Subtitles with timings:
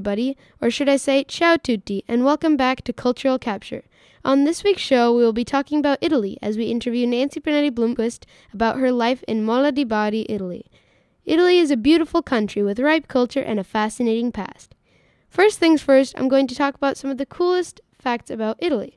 [0.00, 3.82] everybody, or should I say, ciao tutti, and welcome back to Cultural Capture.
[4.24, 7.70] On this week's show, we will be talking about Italy as we interview Nancy Brunetti
[7.70, 10.64] Blomquist about her life in Mola di Bari, Italy.
[11.26, 14.74] Italy is a beautiful country with ripe culture and a fascinating past.
[15.28, 18.96] First things first, I'm going to talk about some of the coolest facts about Italy.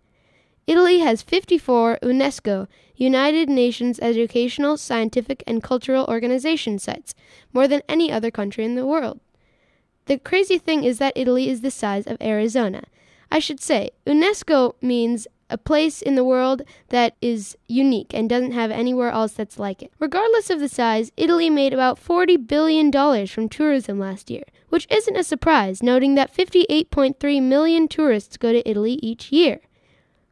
[0.67, 7.13] Italy has 54 UNESCO United Nations Educational, Scientific, and Cultural Organization sites,
[7.51, 9.19] more than any other country in the world.
[10.05, 12.83] The crazy thing is that Italy is the size of Arizona.
[13.31, 18.51] I should say, UNESCO means a place in the world that is unique and doesn't
[18.51, 19.91] have anywhere else that's like it.
[19.99, 22.91] Regardless of the size, Italy made about $40 billion
[23.27, 28.67] from tourism last year, which isn't a surprise, noting that 58.3 million tourists go to
[28.69, 29.59] Italy each year.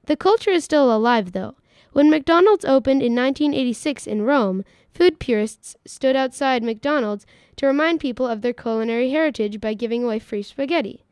[0.06, 1.56] The culture is still alive, though.
[1.94, 7.26] When McDonald's opened in 1986 in Rome, food purists stood outside McDonald's
[7.58, 11.04] to remind people of their culinary heritage by giving away free spaghetti.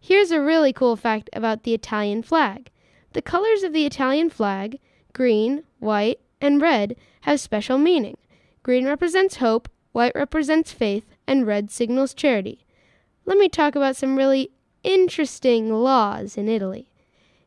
[0.00, 2.70] Here's a really cool fact about the Italian flag.
[3.12, 4.78] The colors of the Italian flag,
[5.12, 8.16] green, white, and red, have special meaning.
[8.62, 12.66] Green represents hope, white represents faith, and red signals charity.
[13.24, 14.50] Let me talk about some really
[14.82, 16.90] interesting laws in Italy.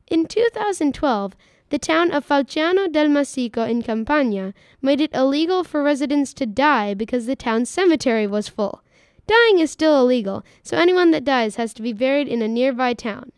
[0.08, 1.36] In 2012,
[1.70, 6.94] the town of Falciano del Massico in Campania made it illegal for residents to die
[6.94, 8.84] because the town's cemetery was full.
[9.28, 12.96] Dying is still illegal, so anyone that dies has to be buried in a nearby
[12.96, 13.32] town.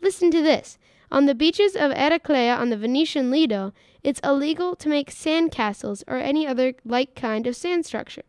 [0.00, 0.78] Listen to this.
[1.10, 6.02] On the beaches of Eraclea on the Venetian Lido, it's illegal to make sand castles
[6.06, 8.24] or any other like kind of sand structure.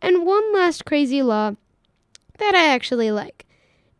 [0.00, 1.56] And one last crazy law
[2.38, 3.46] that I actually like.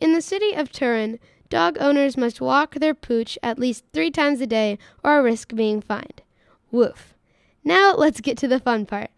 [0.01, 1.19] In the city of Turin,
[1.53, 5.83] Dog owners must walk their pooch at least three times a day or risk being
[5.83, 6.23] fined.
[6.71, 7.13] Woof.
[7.63, 9.11] Now let's get to the fun part.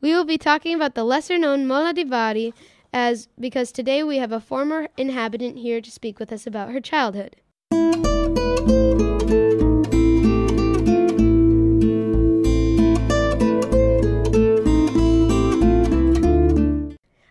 [0.00, 2.54] We will be talking about the lesser known Mola di Bari
[2.90, 6.80] as because today we have a former inhabitant here to speak with us about her
[6.80, 7.36] childhood.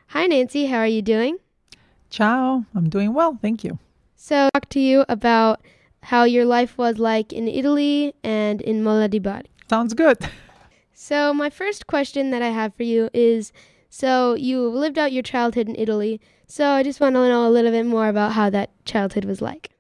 [0.09, 1.39] Hi Nancy, how are you doing?
[2.11, 3.79] Ciao, I'm doing well, thank you.
[4.25, 5.59] So, talk to you about
[6.01, 9.51] how your life was like in Italy and in Mola di Bari.
[9.69, 10.17] Sounds good.
[10.93, 13.51] So, my first question that I have for you is
[13.89, 16.21] so you lived out your childhood in Italy.
[16.47, 19.41] So, I just want to know a little bit more about how that childhood was
[19.41, 19.71] like.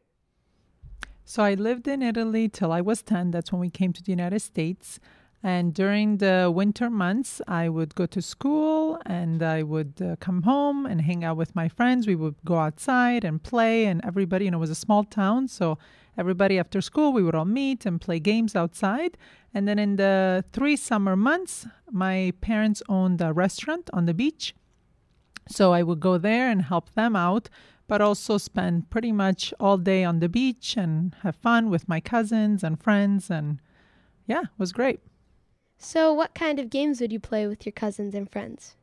[1.23, 3.31] So, I lived in Italy till I was 10.
[3.31, 4.99] That's when we came to the United States.
[5.45, 10.43] And during the winter months, I would go to school and I would uh, come
[10.43, 12.07] home and hang out with my friends.
[12.07, 15.49] We would go outside and play, and everybody, you know, it was a small town.
[15.49, 15.77] So
[16.17, 19.17] everybody after school, we would all meet and play games outside.
[19.53, 24.55] And then in the three summer months, my parents owned a restaurant on the beach.
[25.49, 27.49] So I would go there and help them out,
[27.89, 31.99] but also spend pretty much all day on the beach and have fun with my
[31.99, 33.29] cousins and friends.
[33.29, 33.59] And
[34.25, 35.01] yeah, it was great.
[35.77, 38.75] So, what kind of games would you play with your cousins and friends?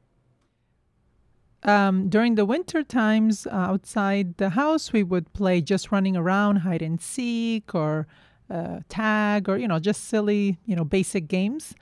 [1.62, 6.56] Um, during the winter times uh, outside the house, we would play just running around,
[6.56, 8.06] hide and seek, or
[8.50, 11.74] uh, tag, or you know, just silly, you know, basic games.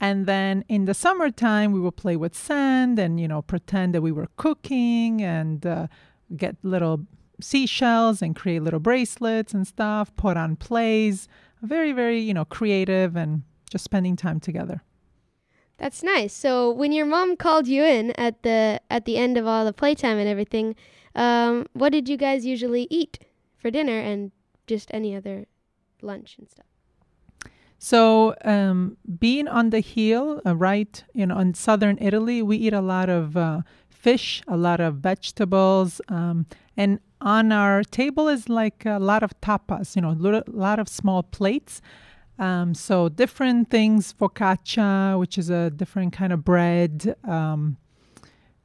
[0.00, 4.02] And then in the summertime, we would play with sand and you know, pretend that
[4.02, 5.86] we were cooking and uh,
[6.36, 7.06] get little
[7.40, 10.14] seashells and create little bracelets and stuff.
[10.16, 11.28] Put on plays.
[11.62, 14.82] Very, very, you know, creative and just spending time together.
[15.78, 16.32] That's nice.
[16.32, 19.72] So when your mom called you in at the at the end of all the
[19.72, 20.76] playtime and everything,
[21.16, 23.18] um, what did you guys usually eat
[23.56, 24.30] for dinner and
[24.66, 25.46] just any other
[26.00, 26.66] lunch and stuff?
[27.78, 32.72] So um, being on the hill, uh, right, you know, in southern Italy, we eat
[32.72, 36.46] a lot of uh, fish, a lot of vegetables, um,
[36.76, 40.88] and on our table is like a lot of tapas, you know, a lot of
[40.88, 41.80] small plates.
[42.38, 47.14] Um, so different things, focaccia, which is a different kind of bread.
[47.24, 47.76] Um,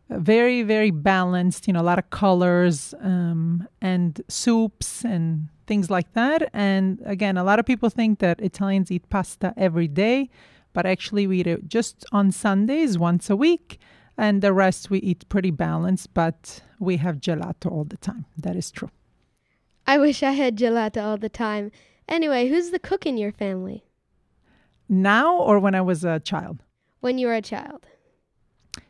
[0.10, 6.14] very, very balanced, you know, a lot of colors um, and soups and things like
[6.14, 6.50] that.
[6.54, 10.30] And again, a lot of people think that Italians eat pasta every day,
[10.74, 13.80] but actually we eat it just on Sundays once a week.
[14.18, 18.26] And the rest we eat pretty balanced, but we have gelato all the time.
[18.36, 18.90] That is true.
[19.86, 21.72] I wish I had gelato all the time.
[22.08, 23.84] Anyway, who's the cook in your family?
[24.90, 26.64] Now or when I was a child?
[27.02, 27.86] When you were a child.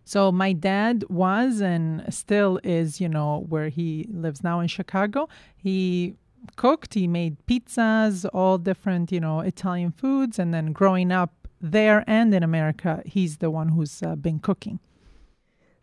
[0.06, 5.28] So my dad was and still is, you know, where he lives now in Chicago.
[5.56, 6.16] He
[6.56, 10.40] cooked, he made pizzas, all different, you know, Italian foods.
[10.40, 14.80] And then growing up there and in America, he's the one who's uh, been cooking.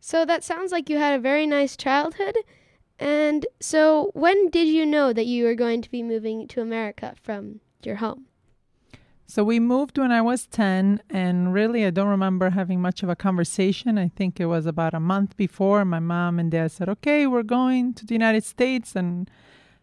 [0.01, 2.37] So that sounds like you had a very nice childhood.
[3.05, 7.15] And so, when did you know that you were going to be moving to America
[7.23, 8.25] from your home?
[9.27, 13.11] So we moved when I was 10, and really I don't remember having much of
[13.11, 13.99] a conversation.
[13.99, 17.43] I think it was about a month before my mom and dad said, Okay, we're
[17.43, 19.31] going to the United States, and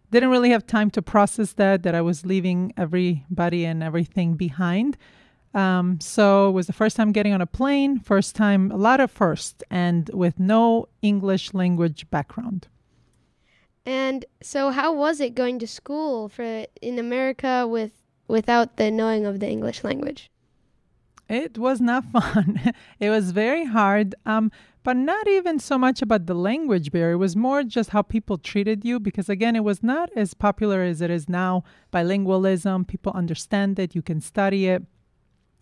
[0.10, 4.98] didn't really have time to process that, that I was leaving everybody and everything behind.
[5.54, 9.00] Um, so it was the first time getting on a plane, first time, a lot
[9.00, 12.68] of first, and with no English language background.
[13.86, 17.94] And so, how was it going to school for in America with
[18.28, 20.30] without the knowing of the English language?
[21.28, 22.74] It was not fun.
[23.00, 24.52] it was very hard, um,
[24.84, 27.14] but not even so much about the language barrier.
[27.14, 30.82] It was more just how people treated you because, again, it was not as popular
[30.82, 31.64] as it is now.
[31.94, 34.84] Bilingualism, people understand it, you can study it.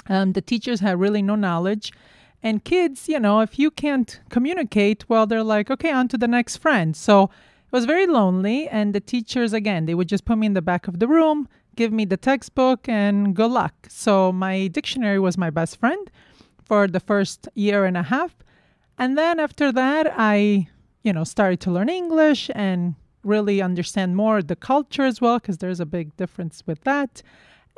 [0.08, 1.92] Um, the teachers had really no knowledge.
[2.42, 6.28] And kids, you know, if you can't communicate, well, they're like, okay, on to the
[6.28, 6.96] next friend.
[6.96, 7.30] So
[7.70, 8.68] it was very lonely.
[8.68, 11.48] And the teachers, again, they would just put me in the back of the room,
[11.76, 13.76] give me the textbook, and good luck.
[13.90, 16.10] So my dictionary was my best friend
[16.66, 18.36] for the first year and a half.
[18.98, 20.68] And then after that, I,
[21.04, 25.60] you know, started to learn English and really understand more the culture as well, because
[25.60, 27.22] there's a big difference with that.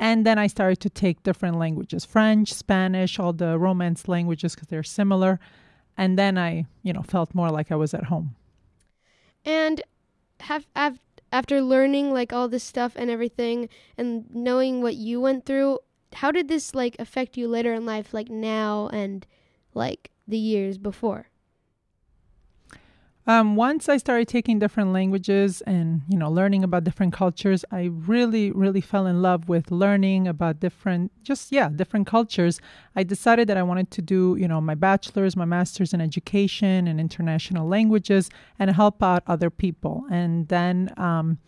[0.00, 4.68] And then I started to take different languages French, Spanish, all the Romance languages because
[4.68, 5.38] they're similar.
[5.98, 8.34] And then I, you know, felt more like I was at home.
[9.44, 9.82] And
[10.40, 11.00] have, have
[11.32, 15.78] after learning like all this stuff and everything and knowing what you went through,
[16.14, 19.26] how did this like affect you later in life like now and
[19.74, 21.28] like the years before?
[23.24, 27.84] Um, once I started taking different languages and you know learning about different cultures, I
[27.84, 32.60] really, really fell in love with learning about different, just yeah, different cultures.
[32.96, 36.88] I decided that I wanted to do you know my bachelor's, my master's in education
[36.88, 38.28] and international languages,
[38.58, 40.04] and help out other people.
[40.10, 41.38] And then um,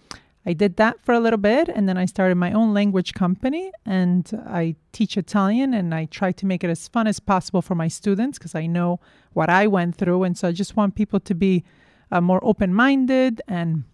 [0.47, 3.73] I did that for a little bit, and then I started my own language company,
[3.87, 7.75] and I teach Italian, and I try to make it as fun as possible for
[7.75, 9.01] my students because I know
[9.33, 11.65] what I went through, and so I just want people to be
[12.13, 13.85] uh, more open-minded and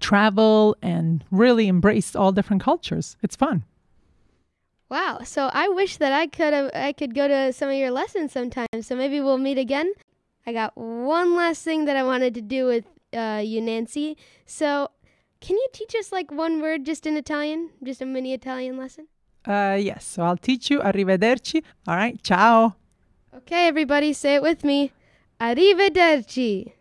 [0.00, 3.16] travel and really embrace all different cultures.
[3.22, 3.64] It's fun.
[4.90, 5.20] Wow!
[5.24, 8.32] So I wish that I could have I could go to some of your lessons
[8.32, 8.66] sometime.
[8.82, 9.92] So maybe we'll meet again.
[10.46, 14.16] I got one last thing that I wanted to do with uh, you, Nancy.
[14.46, 14.90] So
[15.40, 17.70] can you teach us like one word just in Italian?
[17.82, 19.08] Just a mini Italian lesson?
[19.46, 20.80] Uh, yes, so I'll teach you.
[20.80, 21.62] Arrivederci.
[21.88, 22.76] All right, ciao.
[23.34, 24.92] Okay, everybody, say it with me.
[25.40, 26.72] Arrivederci.